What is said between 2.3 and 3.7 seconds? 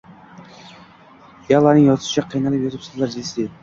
qiynalib qolibsizlar, Jessi